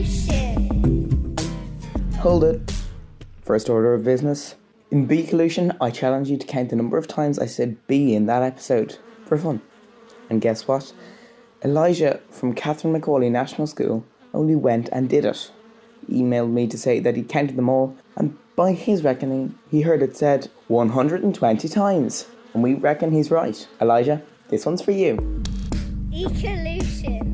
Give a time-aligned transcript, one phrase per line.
[0.00, 1.38] Beacolution.
[2.16, 2.72] Hold it.
[3.42, 4.54] First order of business.
[4.90, 8.14] In B Collusion, I challenge you to count the number of times I said B
[8.14, 9.60] in that episode for fun.
[10.30, 10.92] And guess what?
[11.62, 15.50] Elijah from Catherine McAuley National School only went and did it.
[16.08, 19.82] He emailed me to say that he counted them all, and by his reckoning, he
[19.82, 22.26] heard it said 120 times.
[22.54, 23.68] And we reckon he's right.
[23.80, 25.16] Elijah, this one's for you.
[26.10, 27.29] Ecolution.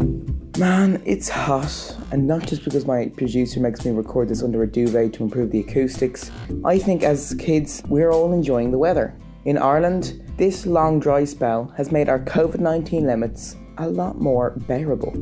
[0.59, 4.67] Man, it's hot, and not just because my producer makes me record this under a
[4.67, 6.31] duvet to improve the acoustics.
[6.65, 9.15] I think as kids, we're all enjoying the weather.
[9.45, 14.53] In Ireland, this long dry spell has made our COVID 19 limits a lot more
[14.67, 15.15] bearable.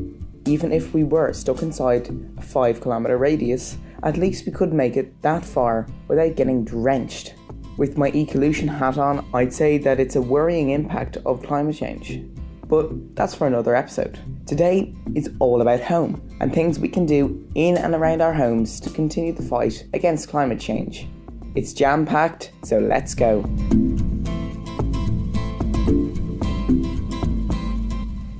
[0.45, 4.95] Even if we were stuck inside a 5 kilometre radius, at least we could make
[4.95, 7.33] it that far without getting drenched.
[7.75, 12.21] With my ecolution hat on, I'd say that it's a worrying impact of climate change.
[12.67, 14.19] But that's for another episode.
[14.47, 18.79] Today is all about home and things we can do in and around our homes
[18.79, 21.07] to continue the fight against climate change.
[21.53, 23.43] It's jam packed, so let's go.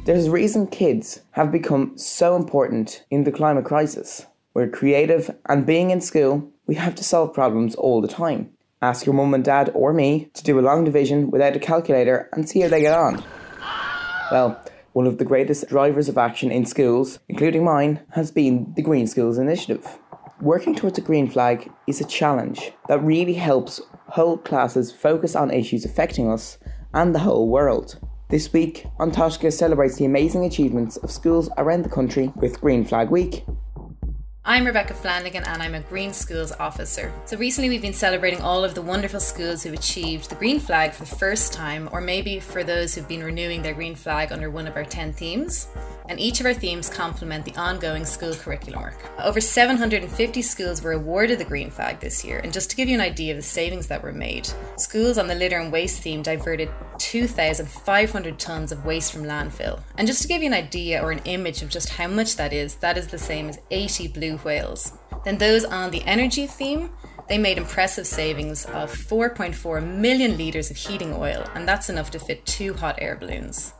[0.05, 4.25] There's a reason kids have become so important in the climate crisis.
[4.53, 8.51] We're creative, and being in school, we have to solve problems all the time.
[8.81, 12.29] Ask your mum and dad or me to do a long division without a calculator
[12.33, 13.23] and see how they get on.
[14.31, 14.59] Well,
[14.93, 19.07] one of the greatest drivers of action in schools, including mine, has been the Green
[19.07, 19.99] Schools Initiative.
[20.41, 25.51] Working towards a green flag is a challenge that really helps whole classes focus on
[25.51, 26.57] issues affecting us
[26.93, 27.99] and the whole world.
[28.29, 32.83] This week, An Taisce celebrates the amazing achievements of schools around the country with Green
[32.83, 33.45] Flag Week.
[34.47, 37.11] I'm Rebecca Flanagan and I'm a Green Schools Officer.
[37.25, 40.91] So recently we've been celebrating all of the wonderful schools who've achieved the Green Flag
[40.91, 44.51] for the first time, or maybe for those who've been renewing their Green Flag under
[44.51, 45.67] one of our 10 themes.
[46.07, 48.97] And each of our themes complement the ongoing school curriculum work.
[49.19, 52.95] Over 750 schools were awarded the Green Flag this year, and just to give you
[52.95, 56.21] an idea of the savings that were made, schools on the litter and waste theme
[56.21, 59.81] diverted 2,500 tonnes of waste from landfill.
[59.97, 62.53] And just to give you an idea or an image of just how much that
[62.53, 64.93] is, that is the same as 80 blue whales.
[65.23, 66.91] Then those on the energy theme,
[67.27, 72.19] they made impressive savings of 4.4 million litres of heating oil, and that's enough to
[72.19, 73.73] fit two hot air balloons.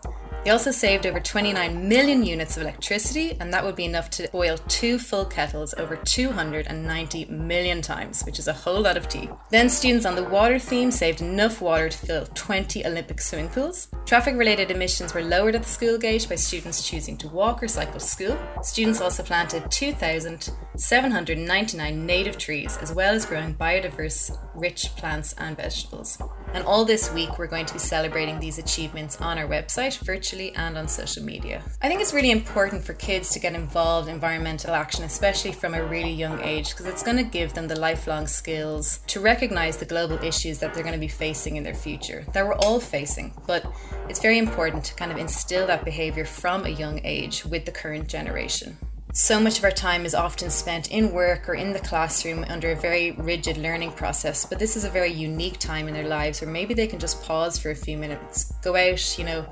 [0.45, 4.29] They also saved over 29 million units of electricity, and that would be enough to
[4.31, 9.27] boil two full kettles over 290 million times, which is a whole lot of tea.
[9.49, 13.87] Then, students on the water theme saved enough water to fill 20 Olympic swimming pools.
[14.05, 17.67] Traffic related emissions were lowered at the school gate by students choosing to walk or
[17.67, 18.37] cycle to school.
[18.61, 26.19] Students also planted 2,799 native trees, as well as growing biodiverse, rich plants and vegetables.
[26.53, 30.34] And all this week, we're going to be celebrating these achievements on our website, virtually
[30.43, 31.61] and on social media.
[31.81, 35.73] I think it's really important for kids to get involved in environmental action, especially from
[35.73, 39.77] a really young age, because it's going to give them the lifelong skills to recognize
[39.77, 42.79] the global issues that they're going to be facing in their future, that we're all
[42.79, 43.33] facing.
[43.47, 43.65] But
[44.09, 47.71] it's very important to kind of instill that behavior from a young age with the
[47.71, 48.77] current generation.
[49.17, 52.71] So much of our time is often spent in work or in the classroom under
[52.71, 56.41] a very rigid learning process, but this is a very unique time in their lives
[56.41, 59.45] where maybe they can just pause for a few minutes, go out, you know,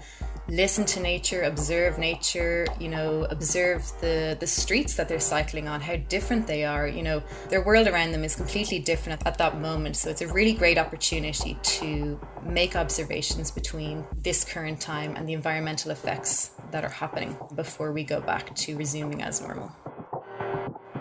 [0.48, 5.82] listen to nature, observe nature, you know, observe the the streets that they're cycling on,
[5.82, 9.38] how different they are, you know, their world around them is completely different at, at
[9.38, 9.96] that moment.
[9.96, 15.34] So it's a really great opportunity to make observations between this current time and the
[15.34, 19.72] environmental effects that are happening before we go back to resuming as normal.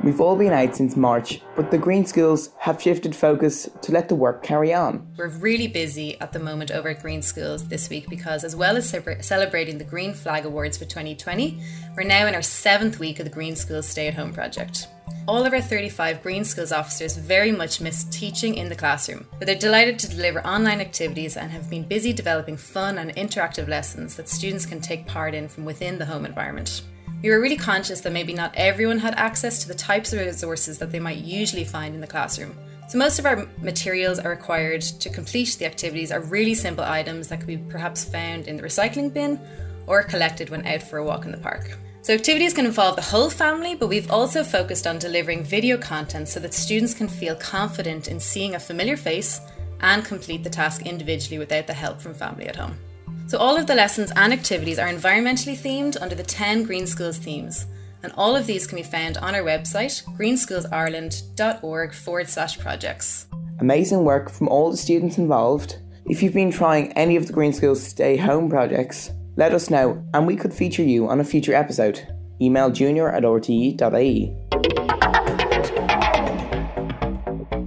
[0.02, 4.08] We've all been out since March, but the Green Schools have shifted focus to let
[4.08, 5.06] the work carry on.
[5.16, 8.76] We're really busy at the moment over at Green Schools this week because, as well
[8.76, 8.88] as
[9.20, 11.62] celebrating the Green Flag Awards for 2020,
[11.96, 14.88] we're now in our seventh week of the Green Schools Stay at Home project.
[15.28, 19.46] All of our 35 Green Schools officers very much miss teaching in the classroom, but
[19.46, 24.16] they're delighted to deliver online activities and have been busy developing fun and interactive lessons
[24.16, 26.82] that students can take part in from within the home environment.
[27.22, 30.78] We were really conscious that maybe not everyone had access to the types of resources
[30.78, 32.58] that they might usually find in the classroom.
[32.88, 37.28] So, most of our materials are required to complete the activities are really simple items
[37.28, 39.40] that could be perhaps found in the recycling bin
[39.86, 41.78] or collected when out for a walk in the park.
[42.02, 46.28] So, activities can involve the whole family, but we've also focused on delivering video content
[46.28, 49.40] so that students can feel confident in seeing a familiar face
[49.80, 52.76] and complete the task individually without the help from family at home.
[53.32, 57.16] So, all of the lessons and activities are environmentally themed under the 10 Green Schools
[57.16, 57.64] themes,
[58.02, 63.28] and all of these can be found on our website, greenschoolsireland.org forward slash projects.
[63.60, 65.78] Amazing work from all the students involved.
[66.04, 70.04] If you've been trying any of the Green Schools Stay Home projects, let us know
[70.12, 72.06] and we could feature you on a future episode.
[72.42, 74.36] Email junior at rte.ie.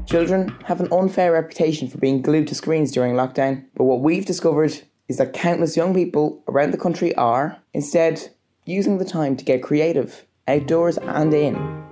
[0.06, 4.28] Children have an unfair reputation for being glued to screens during lockdown, but what we've
[4.28, 8.30] discovered is that countless young people around the country are, instead,
[8.66, 11.84] using the time to get creative, outdoors and in.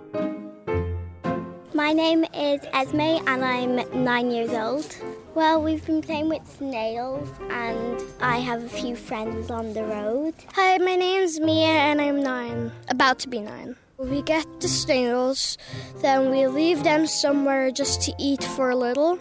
[1.76, 4.98] My name is Esme and I'm nine years old.
[5.36, 10.34] Well, we've been playing with snails and I have a few friends on the road.
[10.54, 13.76] Hi, my name's Mia and I'm nine, about to be nine.
[13.98, 15.58] We get the snails,
[16.02, 19.20] then we leave them somewhere just to eat for a little.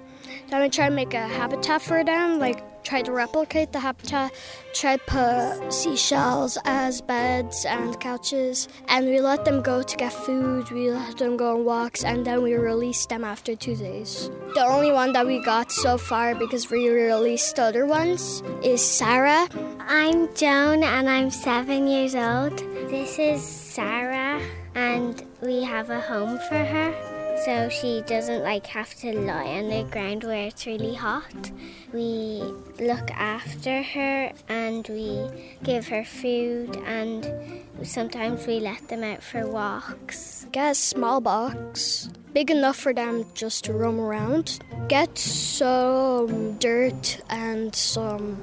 [0.52, 4.32] Then we try to make a habitat for them, like try to replicate the habitat,
[4.75, 10.12] try to put seashells as beds and couches, and we let them go to get
[10.12, 14.28] food, we let them go on walks, and then we release them after two days.
[14.52, 19.48] The only one that we got so far, because we released other ones, is Sarah.
[19.81, 22.58] I'm Joan and I'm seven years old.
[22.90, 24.38] This is Sarah,
[24.75, 29.69] and we have a home for her so she doesn't like have to lie on
[29.69, 31.50] the ground where it's really hot.
[31.93, 32.43] We
[32.79, 35.29] look after her and we
[35.62, 37.31] give her food and
[37.82, 40.46] sometimes we let them out for walks.
[40.52, 44.58] Get a small box, big enough for them just to roam around.
[44.88, 48.43] Get some dirt and some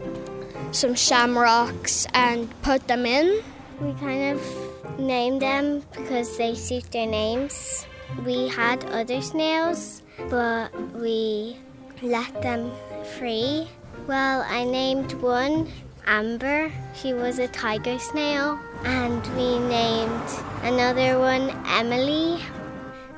[0.72, 3.42] some shamrocks and put them in.
[3.82, 7.86] We kind of name them because they suit their names.
[8.26, 11.58] We had other snails, but we
[12.02, 12.72] let them
[13.18, 13.68] free.
[14.08, 15.72] Well, I named one
[16.06, 16.72] Amber.
[16.96, 18.60] She was a tiger snail.
[18.84, 20.30] And we named
[20.64, 22.42] another one Emily,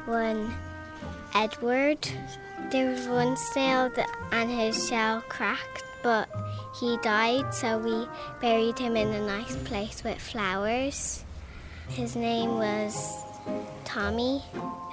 [0.05, 0.53] one
[1.33, 2.07] Edward.
[2.69, 6.29] There was one snail that, and his shell cracked, but
[6.79, 8.07] he died, so we
[8.41, 11.23] buried him in a nice place with flowers.
[11.89, 13.23] His name was
[13.85, 14.41] Tommy.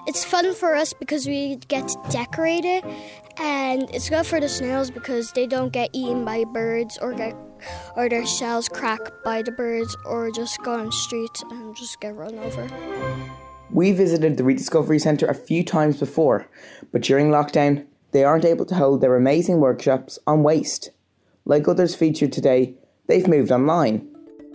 [0.07, 2.85] It's fun for us because we get to decorate it,
[3.39, 7.37] and it's good for the snails because they don't get eaten by birds or get
[7.97, 12.15] or their shells crack by the birds or just go on streets and just get
[12.15, 12.69] run over.
[13.71, 16.49] We visited the Rediscovery Centre a few times before,
[16.91, 20.91] but during lockdown, they aren't able to hold their amazing workshops on waste.
[21.45, 22.75] Like others featured today,
[23.07, 24.09] they've moved online.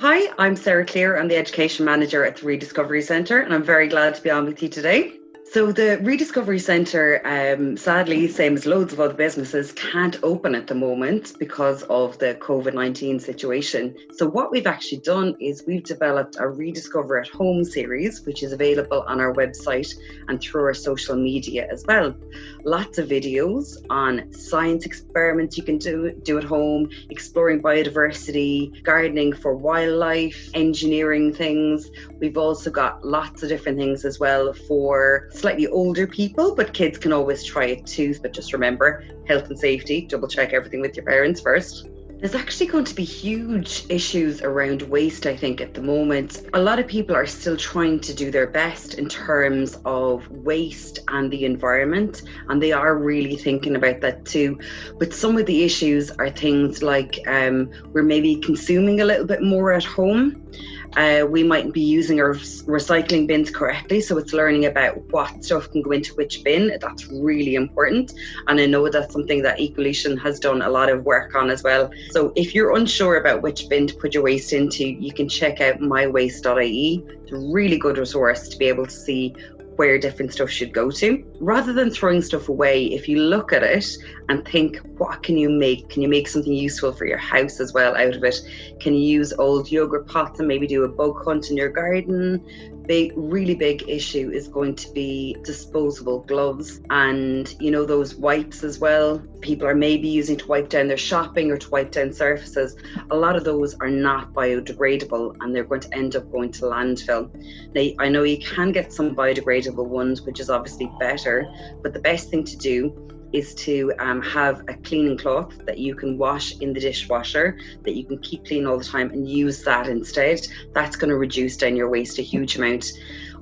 [0.06, 1.18] Hi, I'm Sarah Clear.
[1.18, 4.44] I'm the Education Manager at the Rediscovery Centre, and I'm very glad to be on
[4.44, 5.14] with you today.
[5.54, 10.66] So the Rediscovery Centre, um, sadly, same as loads of other businesses, can't open at
[10.66, 13.96] the moment because of the COVID nineteen situation.
[14.16, 18.52] So what we've actually done is we've developed a Rediscover at Home series, which is
[18.52, 19.94] available on our website
[20.28, 22.16] and through our social media as well.
[22.64, 29.34] Lots of videos on science experiments you can do do at home, exploring biodiversity, gardening
[29.34, 31.92] for wildlife, engineering things.
[32.20, 36.98] We've also got lots of different things as well for slightly older people, but kids
[36.98, 38.16] can always try it too.
[38.22, 41.90] But just remember health and safety, double check everything with your parents first.
[42.22, 46.48] There's actually going to be huge issues around waste, I think, at the moment.
[46.54, 51.00] A lot of people are still trying to do their best in terms of waste
[51.10, 54.58] and the environment, and they are really thinking about that too.
[54.98, 59.44] But some of the issues are things like um, we're maybe consuming a little bit
[59.44, 60.50] more at home.
[60.96, 64.00] Uh, we might be using our recycling bins correctly.
[64.02, 66.78] So it's learning about what stuff can go into which bin.
[66.80, 68.14] That's really important.
[68.48, 71.64] And I know that's something that Ecolution has done a lot of work on as
[71.64, 71.90] well.
[72.12, 75.62] So if you're unsure about which bin to put your waste into, you can check
[75.62, 77.06] out mywaste.ie.
[77.24, 79.36] It's a really good resource to be able to see
[79.76, 81.24] where different stuff should go to.
[81.40, 83.86] Rather than throwing stuff away, if you look at it
[84.30, 85.90] and think, what can you make?
[85.90, 88.40] Can you make something useful for your house as well out of it?
[88.80, 92.44] Can you use old yogurt pots and maybe do a bug hunt in your garden?
[92.86, 98.64] Big, really big issue is going to be disposable gloves and, you know, those wipes
[98.64, 99.20] as well.
[99.42, 102.76] People are maybe using to wipe down their shopping or to wipe down surfaces.
[103.12, 106.64] A lot of those are not biodegradable and they're going to end up going to
[106.64, 107.30] landfill.
[107.74, 112.00] Now, I know you can get some biodegradable ones, which is obviously better, but the
[112.00, 116.58] best thing to do is to um, have a cleaning cloth that you can wash
[116.60, 120.40] in the dishwasher that you can keep clean all the time and use that instead.
[120.74, 122.92] That's going to reduce down your waste a huge amount.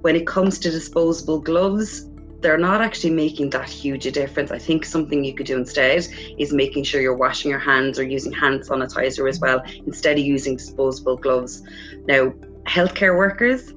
[0.02, 2.08] When it comes to disposable gloves,
[2.40, 4.50] they're not actually making that huge a difference.
[4.50, 6.08] I think something you could do instead
[6.40, 10.26] is making sure you're washing your hands or using hand sanitizer as well instead of
[10.26, 11.62] using disposable gloves.
[12.08, 12.34] Now,
[12.66, 13.74] healthcare workers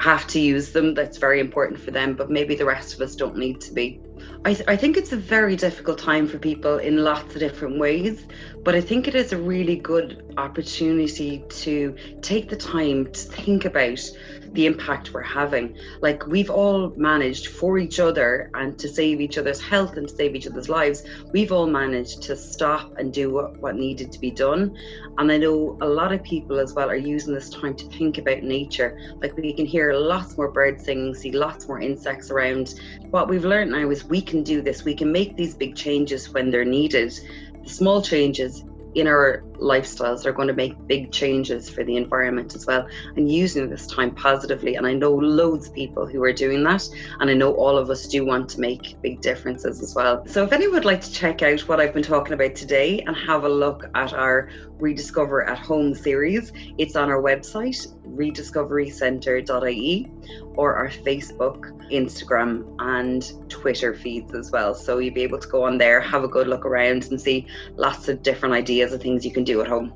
[0.00, 0.94] have to use them.
[0.94, 4.00] That's very important for them, but maybe the rest of us don't need to be.
[4.44, 7.78] I, th- I think it's a very difficult time for people in lots of different
[7.78, 8.24] ways,
[8.64, 13.64] but I think it is a really good opportunity to take the time to think
[13.64, 14.00] about
[14.52, 15.76] the impact we're having.
[16.00, 20.14] Like we've all managed for each other and to save each other's health and to
[20.14, 24.18] save each other's lives, we've all managed to stop and do what, what needed to
[24.18, 24.76] be done.
[25.18, 28.18] And I know a lot of people as well are using this time to think
[28.18, 28.98] about nature.
[29.20, 32.74] Like we can hear lots more birds singing, see lots more insects around.
[33.10, 34.84] What we've learned now is we can do this.
[34.84, 37.18] We can make these big changes when they're needed.
[37.68, 42.66] Small changes in our lifestyles are going to make big changes for the environment as
[42.66, 42.86] well
[43.16, 44.76] and using this time positively.
[44.76, 46.88] And i know loads of people who are doing that
[47.20, 50.24] and i know all of us do want to make big differences as well.
[50.26, 53.16] So if anyone would like to check out what i've been talking about today and
[53.16, 60.10] have a look at our rediscover at home series it's on our website rediscoverycentre.ie
[60.54, 64.74] or our facebook instagram and twitter feeds as well.
[64.74, 67.46] So you'll be able to go on there have a good look around and see
[67.76, 69.92] lots of different ideas of things you can do at home.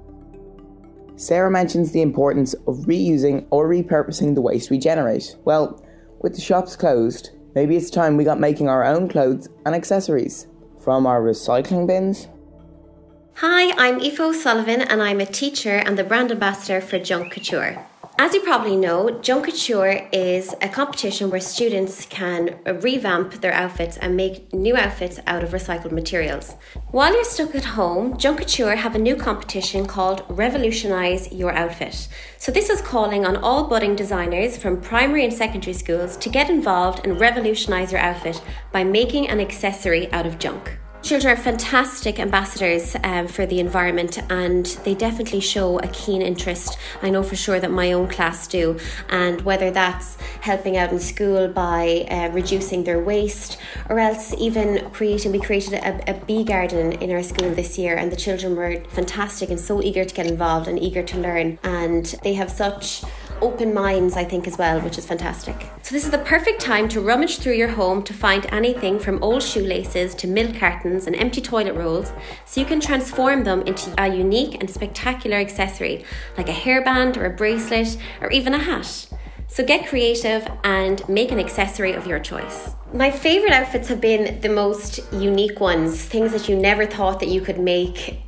[1.16, 5.36] Sarah mentions the importance of reusing or repurposing the waste we generate.
[5.44, 5.84] Well,
[6.20, 10.46] with the shops closed, maybe it's time we got making our own clothes and accessories
[10.80, 12.28] from our recycling bins.
[13.36, 17.86] Hi, I'm Aoife O'Sullivan and I'm a teacher and the brand ambassador for Junk Couture.
[18.24, 23.96] As you probably know, Junk Couture is a competition where students can revamp their outfits
[23.96, 26.54] and make new outfits out of recycled materials.
[26.92, 32.06] While you're stuck at home, Junk Couture have a new competition called Revolutionize Your Outfit.
[32.38, 36.48] So, this is calling on all budding designers from primary and secondary schools to get
[36.48, 40.78] involved and revolutionize your outfit by making an accessory out of junk.
[41.02, 46.78] Children are fantastic ambassadors um, for the environment and they definitely show a keen interest.
[47.02, 48.78] I know for sure that my own class do.
[49.08, 54.88] And whether that's helping out in school by uh, reducing their waste or else even
[54.90, 58.54] creating, we created a, a bee garden in our school this year and the children
[58.54, 61.58] were fantastic and so eager to get involved and eager to learn.
[61.64, 63.02] And they have such
[63.42, 65.56] open minds, I think, as well, which is fantastic.
[65.82, 69.22] So, this is the perfect time to rummage through your home to find anything from
[69.22, 72.12] old shoelaces to milk cartons and empty toilet rolls
[72.46, 76.04] so you can transform them into a unique and spectacular accessory
[76.38, 79.08] like a hairband or a bracelet or even a hat.
[79.48, 82.70] So get creative and make an accessory of your choice.
[82.94, 87.28] My favorite outfits have been the most unique ones, things that you never thought that
[87.28, 88.21] you could make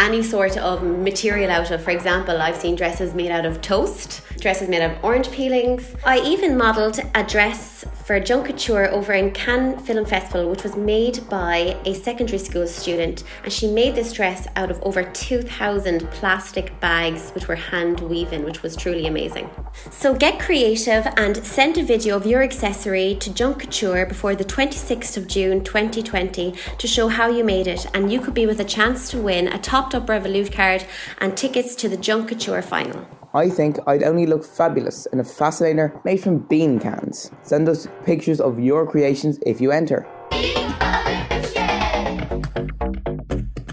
[0.00, 1.82] any sort of material out of.
[1.84, 5.94] For example, I've seen dresses made out of toast, dresses made out of orange peelings.
[6.04, 7.79] I even modelled a dress
[8.10, 12.66] for Junk Couture over in Cannes Film Festival, which was made by a secondary school
[12.66, 13.22] student.
[13.44, 18.42] And she made this dress out of over 2,000 plastic bags, which were hand woven,
[18.42, 19.48] which was truly amazing.
[19.92, 24.44] So get creative and send a video of your accessory to Junk Couture before the
[24.44, 27.86] 26th of June 2020 to show how you made it.
[27.94, 30.84] And you could be with a chance to win a topped up Revolut card
[31.18, 33.19] and tickets to the Junk Couture final.
[33.32, 37.30] I think I'd only look fabulous in a fascinator made from bean cans.
[37.42, 40.04] Send us pictures of your creations if you enter.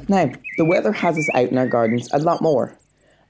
[0.07, 2.77] Now, the weather has us out in our gardens a lot more,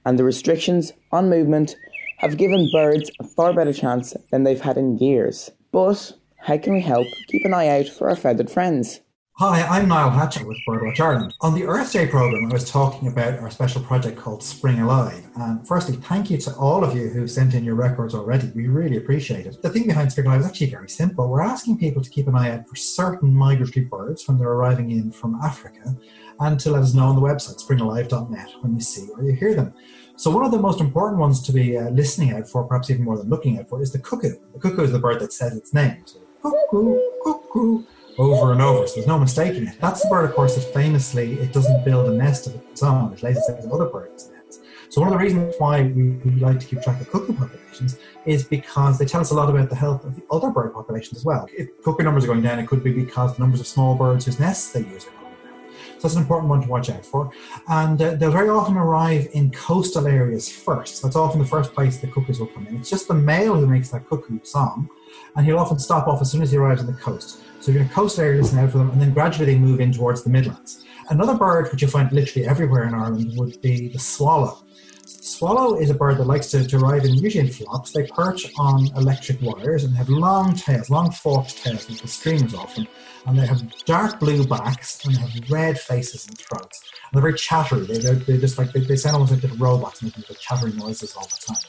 [0.06, 1.78] and the restrictions on movement
[2.18, 5.50] have given birds a far better chance than they've had in years.
[5.72, 9.00] But how can we help keep an eye out for our feathered friends?
[9.40, 11.36] Hi, I'm Niall Hatchett with Birdwatch Ireland.
[11.42, 15.30] On the Earth Day programme, I was talking about our special project called Spring Alive.
[15.36, 18.52] And firstly, thank you to all of you who've sent in your records already.
[18.56, 19.62] We really appreciate it.
[19.62, 21.30] The thing behind Spring Alive is actually very simple.
[21.30, 24.90] We're asking people to keep an eye out for certain migratory birds when they're arriving
[24.90, 25.96] in from Africa
[26.40, 29.54] and to let us know on the website, springalive.net, when you see or you hear
[29.54, 29.72] them.
[30.16, 33.04] So one of the most important ones to be uh, listening out for, perhaps even
[33.04, 34.34] more than looking out for, is the cuckoo.
[34.54, 36.02] The cuckoo is the bird that says its name.
[36.08, 37.84] So, cuckoo, cuckoo
[38.18, 38.88] over and over.
[38.88, 39.78] So there's no mistaking it.
[39.80, 43.14] That's the bird, of course, that famously it doesn't build a nest of its own.
[43.14, 44.60] It lays its eggs in other birds' nests.
[44.90, 48.44] So one of the reasons why we, like to keep track of cuckoo populations is
[48.44, 51.26] because they tell us a lot about the health of the other bird populations as
[51.26, 51.48] well.
[51.56, 54.26] If cuckoo numbers are going down, it could be because the numbers of small birds
[54.26, 55.64] whose nests they use are going down.
[56.00, 57.32] So that's an important one to watch out for.
[57.68, 61.04] And uh, they'll very often arrive in coastal areas first.
[61.04, 62.78] That's often the first place the cuckoos will come in.
[62.78, 64.90] It's just the male who makes that cuckoo song,
[65.36, 67.42] and he'll often stop off as soon as he arrives on the coast.
[67.60, 69.92] So you're in coastal area listening out for them, and then gradually they move in
[69.92, 70.86] towards the Midlands.
[71.10, 74.64] Another bird which you find literally everywhere in Ireland would be the swallow.
[75.06, 77.92] Swallow is a bird that likes to, to arrive in usually in flocks.
[77.92, 82.54] They perch on electric wires and have long tails, long forked tails with the streamers
[82.54, 82.88] off them.
[83.26, 86.82] And they have dark blue backs and they have red faces and throats.
[87.12, 87.86] And they're very chattery.
[87.86, 90.78] They, they're, they're just like, they, they sound almost like little robots making the chattering
[90.78, 91.64] noises all the time.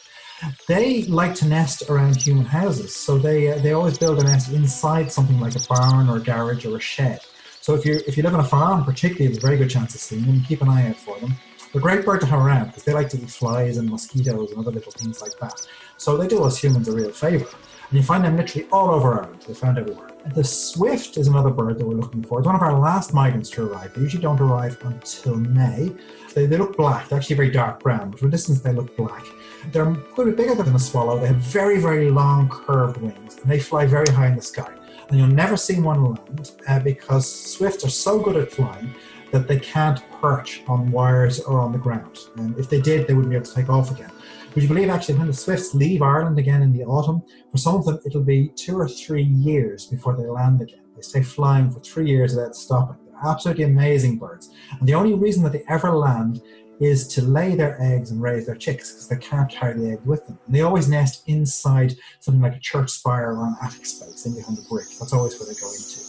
[0.68, 4.52] They like to nest around human houses, so they uh, they always build a nest
[4.52, 7.21] inside something like a barn or a garage or a shed.
[7.61, 9.95] So if you if you live on a farm, particularly, there's a very good chance
[9.95, 10.42] of seeing them.
[10.42, 11.35] Keep an eye out for them.
[11.73, 14.52] They're a great bird to have around because they like to eat flies and mosquitoes
[14.52, 15.66] and other little things like that.
[15.99, 17.49] So they do us humans a real favour.
[17.90, 19.42] And you find them literally all over Ireland.
[19.47, 20.11] They're found everywhere.
[20.35, 22.38] The swift is another bird that we're looking for.
[22.38, 23.95] It's one of our last migrants to arrive.
[23.95, 25.92] They usually don't arrive until May.
[26.35, 27.09] They, they look black.
[27.09, 29.25] They're actually very dark brown, but from a distance they look black.
[29.72, 31.18] They're a bit bigger than a swallow.
[31.18, 34.72] They have very, very long curved wings, and they fly very high in the sky.
[35.08, 38.94] And you'll never see one land uh, because swifts are so good at flying
[39.32, 42.18] that they can't perch on wires or on the ground.
[42.36, 44.10] And if they did, they wouldn't be able to take off again.
[44.54, 47.76] Would you believe actually when the Swifts leave Ireland again in the autumn, for some
[47.76, 50.80] of them it'll be two or three years before they land again.
[50.96, 52.96] They stay flying for three years without stopping.
[53.04, 54.50] They're absolutely amazing birds.
[54.78, 56.40] And the only reason that they ever land
[56.80, 60.00] is to lay their eggs and raise their chicks because they can't carry the egg
[60.04, 60.38] with them.
[60.47, 64.35] And they always nest inside something like a church spire or an attic space in
[64.35, 64.87] behind a brick.
[64.99, 66.00] That's always where they go into.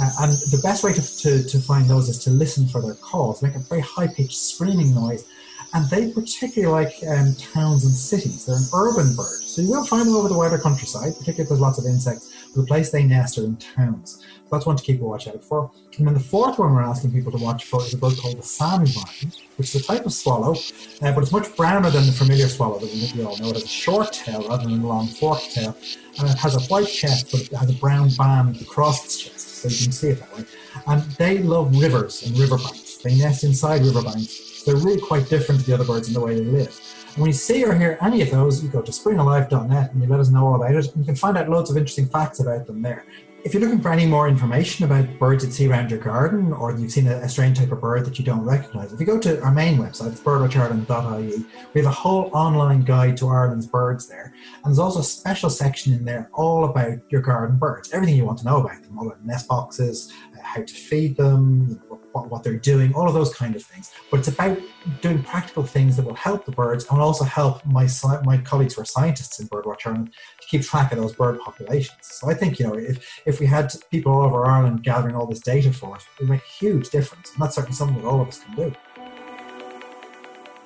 [0.00, 2.94] Uh, and the best way to, to, to find those is to listen for their
[2.94, 5.24] calls, make a very high pitched screaming noise
[5.72, 8.46] and they particularly like um, towns and cities.
[8.46, 11.48] They're an urban bird, so you will find them over the wider countryside, particularly if
[11.48, 12.29] there's lots of insects.
[12.54, 14.18] The place they nest are in towns.
[14.20, 15.70] So that's one to keep a watch out for.
[15.96, 18.38] And then the fourth one we're asking people to watch for is a bird called
[18.38, 20.54] the sandvine, which is a type of swallow,
[21.02, 23.50] uh, but it's much browner than the familiar swallow that we all know.
[23.50, 25.76] It has a short tail rather than a long forked tail,
[26.18, 29.40] and it has a white chest, but it has a brown band across its chest,
[29.40, 30.44] so you can see it that way.
[30.86, 32.96] And they love rivers and riverbanks.
[32.98, 36.20] They nest inside riverbanks so they're really quite different to the other birds in the
[36.20, 36.78] way they live.
[37.20, 40.20] When you see or hear any of those, you go to springalive.net and you let
[40.20, 40.86] us know all about it.
[40.86, 43.04] And you can find out loads of interesting facts about them there.
[43.44, 46.74] If you're looking for any more information about birds you see around your garden, or
[46.74, 49.18] you've seen a, a, strange type of bird that you don't recognise, if you go
[49.18, 54.32] to our main website, birdwatchireland.ie, we have a whole online guide to Ireland's birds there.
[54.64, 58.24] And there's also a special section in there all about your garden birds, everything you
[58.24, 62.30] want to know about them, all about nest boxes, uh, how to feed them, what,
[62.30, 63.92] what they're doing, all of those kind of things.
[64.10, 64.58] But it's about
[65.00, 67.88] doing practical things that will help the birds and will also help my
[68.24, 71.98] my colleagues who are scientists in birdwatch Ireland to keep track of those bird populations.
[72.02, 75.26] So I think you know if if we had people all over Ireland gathering all
[75.26, 78.08] this data for us, it would make a huge difference, and that's certainly something that
[78.08, 78.72] all of us can do.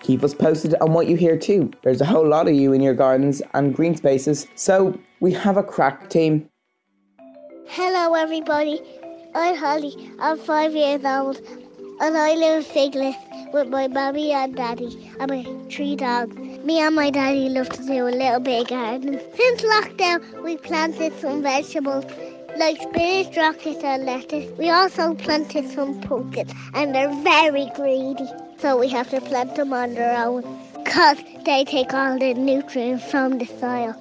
[0.00, 1.70] Keep us posted on what you hear too.
[1.82, 5.56] There's a whole lot of you in your gardens and green spaces, so we have
[5.56, 6.48] a crack team.
[7.66, 8.82] Hello, everybody.
[9.36, 10.12] I'm Holly.
[10.20, 11.40] I'm five years old,
[12.00, 13.16] and I live in Figlet
[13.52, 16.36] with my mummy and daddy and my three dogs.
[16.36, 19.20] Me and my daddy love to do a little bit of gardening.
[19.34, 22.04] Since lockdown, we planted some vegetables
[22.56, 24.56] like spinach, rockets, and lettuce.
[24.56, 29.72] We also planted some pumpkins, and they're very greedy, so we have to plant them
[29.72, 30.42] on their own
[30.84, 33.96] because they take all the nutrients from the soil.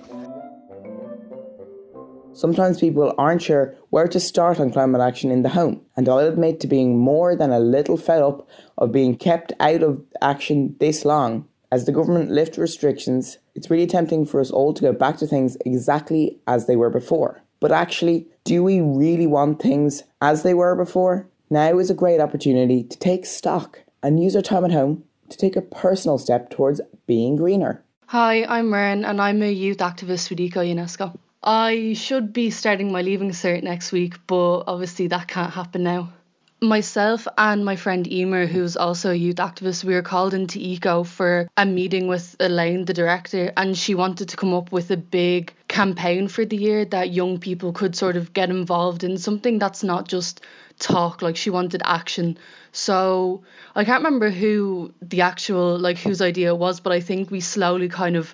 [2.35, 6.17] Sometimes people aren't sure where to start on climate action in the home, and I'll
[6.17, 8.47] admit to being more than a little fed up
[8.79, 11.47] of being kept out of action this long.
[11.71, 15.27] As the government lift restrictions, it's really tempting for us all to go back to
[15.27, 17.43] things exactly as they were before.
[17.59, 21.27] But actually, do we really want things as they were before?
[21.51, 25.37] Now is a great opportunity to take stock and use our time at home to
[25.37, 27.83] take a personal step towards being greener.
[28.07, 31.17] Hi, I'm Maren and I'm a youth activist with Eco UNESCO.
[31.43, 36.13] I should be starting my leaving cert next week, but obviously that can't happen now.
[36.61, 41.03] Myself and my friend Emer, who's also a youth activist, we were called into ECO
[41.03, 44.95] for a meeting with Elaine, the director, and she wanted to come up with a
[44.95, 49.59] big campaign for the year that young people could sort of get involved in something
[49.59, 50.39] that's not just
[50.79, 52.37] talk, like she wanted action.
[52.71, 53.43] So
[53.75, 57.89] I can't remember who the actual, like whose idea was, but I think we slowly
[57.89, 58.33] kind of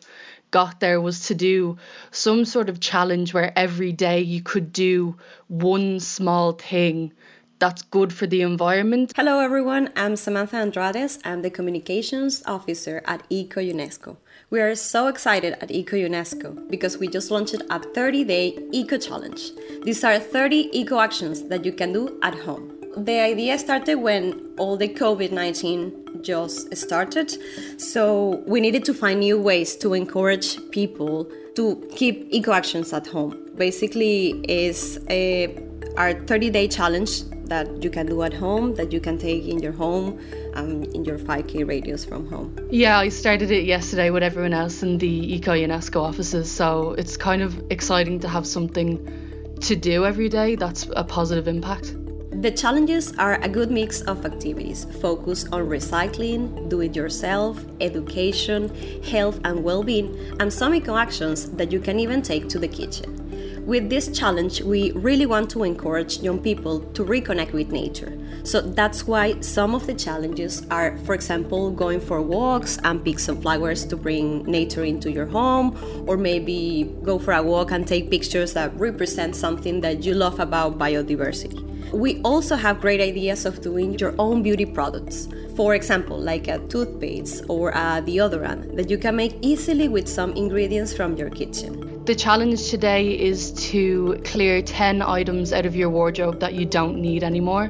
[0.51, 1.77] got there was to do
[2.11, 5.15] some sort of challenge where every day you could do
[5.47, 7.11] one small thing
[7.59, 9.11] that's good for the environment.
[9.17, 11.19] Hello everyone, I'm Samantha Andrades.
[11.25, 14.15] I'm the communications officer at Eco UNESCO.
[14.49, 18.97] We are so excited at Eco UNESCO because we just launched a 30 day Eco
[18.97, 19.51] Challenge.
[19.83, 22.79] These are 30 eco actions that you can do at home.
[22.95, 27.37] The idea started when all the COVID 19 just started,
[27.79, 33.07] so we needed to find new ways to encourage people to keep eco actions at
[33.07, 33.37] home.
[33.55, 35.57] Basically, is a
[35.97, 39.59] our 30 day challenge that you can do at home, that you can take in
[39.59, 40.19] your home,
[40.53, 42.55] um, in your 5k radius from home.
[42.69, 47.17] Yeah, I started it yesterday with everyone else in the Eco UNESCO offices, so it's
[47.17, 51.93] kind of exciting to have something to do every day that's a positive impact.
[52.31, 58.69] The challenges are a good mix of activities focused on recycling, do it yourself, education,
[59.03, 62.67] health and well being, and some eco actions that you can even take to the
[62.67, 63.28] kitchen.
[63.69, 68.17] With this challenge, we really want to encourage young people to reconnect with nature.
[68.41, 73.19] So that's why some of the challenges are, for example, going for walks and pick
[73.19, 75.77] some flowers to bring nature into your home,
[76.07, 80.39] or maybe go for a walk and take pictures that represent something that you love
[80.39, 81.61] about biodiversity.
[81.91, 85.27] We also have great ideas of doing your own beauty products.
[85.55, 90.33] For example, like a toothpaste or a deodorant that you can make easily with some
[90.33, 91.88] ingredients from your kitchen.
[92.09, 96.99] The challenge today is to clear 10 items out of your wardrobe that you don't
[96.99, 97.69] need anymore.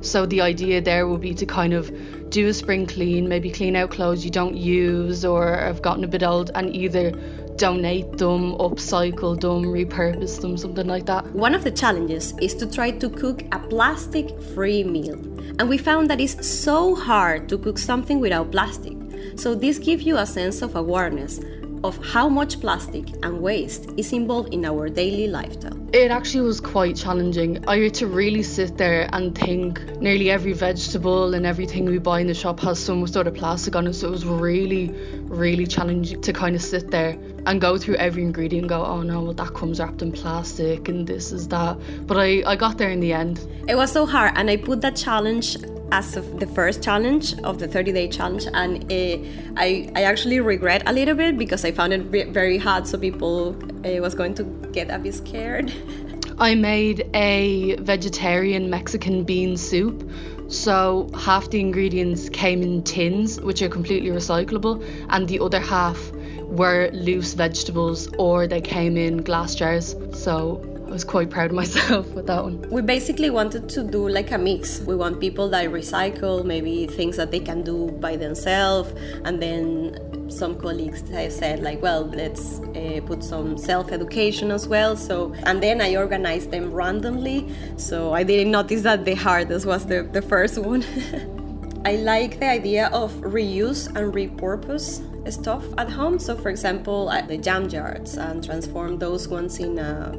[0.00, 1.90] So the idea there will be to kind of
[2.30, 6.06] do a spring clean, maybe clean out clothes you don't use or have gotten a
[6.06, 7.10] bit old, and either
[7.56, 11.26] donate them, upcycle them, repurpose them, something like that.
[11.32, 15.18] One of the challenges is to try to cook a plastic free meal.
[15.58, 18.96] And we found that it's so hard to cook something without plastic.
[19.34, 21.40] So, this gives you a sense of awareness
[21.82, 25.78] of how much plastic and waste is involved in our daily lifestyle.
[25.92, 27.64] It actually was quite challenging.
[27.66, 32.20] I had to really sit there and think nearly every vegetable and everything we buy
[32.20, 33.94] in the shop has some sort of plastic on it.
[33.94, 38.22] So it was really, really challenging to kind of sit there and go through every
[38.22, 41.76] ingredient and go, oh no, well, that comes wrapped in plastic and this is that.
[42.06, 43.44] But I, I got there in the end.
[43.66, 45.56] It was so hard, and I put that challenge
[45.92, 49.18] as of the first challenge of the 30 day challenge and uh,
[49.56, 53.56] I, I actually regret a little bit because i found it very hard so people
[53.84, 55.72] uh, was going to get a bit scared
[56.38, 60.10] i made a vegetarian mexican bean soup
[60.48, 66.12] so half the ingredients came in tins which are completely recyclable and the other half
[66.42, 71.56] were loose vegetables or they came in glass jars so I was quite proud of
[71.56, 72.68] myself with that one.
[72.68, 74.80] We basically wanted to do like a mix.
[74.80, 78.92] We want people that recycle, maybe things that they can do by themselves,
[79.24, 79.96] and then
[80.30, 84.96] some colleagues have said like, well, let's uh, put some self-education as well.
[84.96, 87.52] So, and then I organized them randomly.
[87.76, 90.84] So I didn't notice that the hardest was the, the first one.
[91.84, 95.00] I like the idea of reuse and repurpose
[95.32, 96.18] stuff at home.
[96.18, 100.12] So, for example, the jam jars and transform those ones in a,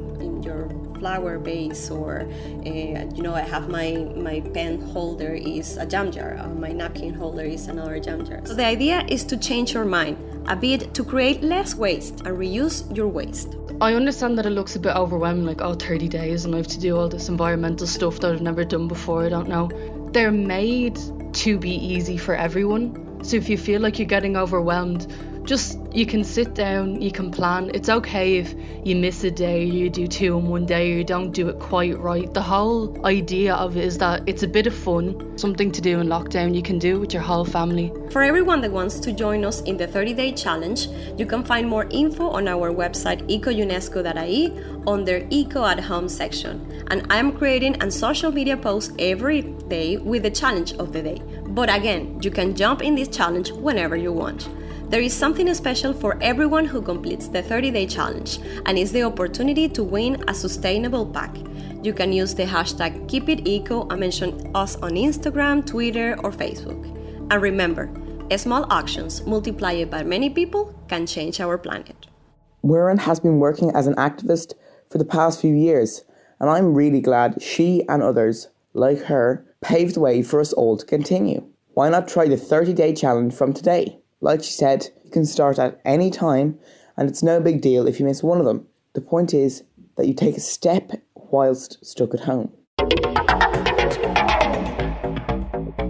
[1.02, 3.88] flower base, or uh, you know, I have my
[4.28, 8.40] my pen holder is a jam jar, uh, my napkin holder is another jam jar.
[8.44, 12.38] So the idea is to change your mind a bit to create less waste and
[12.38, 13.56] reuse your waste.
[13.80, 16.68] I understand that it looks a bit overwhelming, like oh, 30 days, and I have
[16.68, 19.24] to do all this environmental stuff that I've never done before.
[19.24, 19.70] I don't know.
[20.12, 21.00] They're made
[21.42, 23.24] to be easy for everyone.
[23.24, 25.12] So if you feel like you're getting overwhelmed,
[25.44, 27.70] just you can sit down, you can plan.
[27.74, 31.32] It's okay if you miss a day, you do two in one day, you don't
[31.32, 32.32] do it quite right.
[32.32, 36.00] The whole idea of it is that it's a bit of fun, something to do
[36.00, 36.54] in lockdown.
[36.54, 37.92] You can do it with your whole family.
[38.10, 41.68] For everyone that wants to join us in the 30 day challenge, you can find
[41.68, 44.52] more info on our website ecounesco.ie
[44.86, 46.84] under Eco at Home section.
[46.90, 51.22] And I'm creating a social media post every day with the challenge of the day.
[51.46, 54.48] But again, you can jump in this challenge whenever you want.
[54.92, 59.04] There is something special for everyone who completes the 30 day challenge, and it's the
[59.04, 61.34] opportunity to win a sustainable pack.
[61.82, 66.84] You can use the hashtag KeepItEco and mention us on Instagram, Twitter, or Facebook.
[67.30, 67.90] And remember,
[68.36, 72.08] small actions multiplied by many people can change our planet.
[72.60, 74.52] Warren has been working as an activist
[74.90, 76.04] for the past few years,
[76.38, 80.76] and I'm really glad she and others, like her, paved the way for us all
[80.76, 81.42] to continue.
[81.72, 84.01] Why not try the 30 day challenge from today?
[84.24, 86.56] Like she said, you can start at any time,
[86.96, 88.68] and it's no big deal if you miss one of them.
[88.92, 89.64] The point is
[89.96, 92.52] that you take a step whilst stuck at home.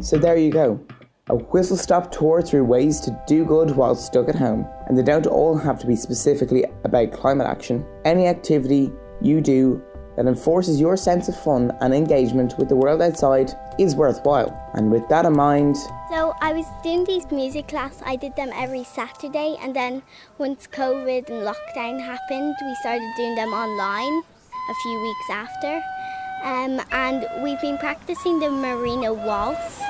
[0.01, 0.81] So there you go.
[1.29, 4.67] A whistle stop tour through ways to do good while stuck at home.
[4.87, 7.85] And they don't all have to be specifically about climate action.
[8.07, 8.91] Any activity
[9.21, 9.85] you do
[10.17, 14.53] that enforces your sense of fun and engagement with the world outside is worthwhile.
[14.75, 15.77] And with that in mind,
[16.11, 18.03] so I was doing these music class.
[18.05, 20.03] I did them every Saturday, and then
[20.37, 24.23] once COVID and lockdown happened, we started doing them online
[24.71, 25.83] a few weeks after.
[26.45, 29.81] Um, and we've been practicing the Marina Waltz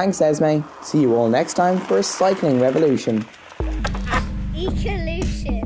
[0.00, 0.62] Thanks, Esme.
[0.80, 3.22] See you all next time for a cycling revolution.
[4.54, 5.60] Ecolution.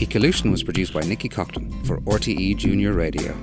[0.00, 3.36] Ecolution was produced by Nikki Cockton for RTE Junior Radio.